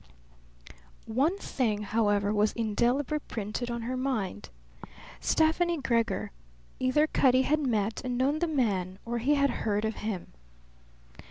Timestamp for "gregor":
5.79-6.31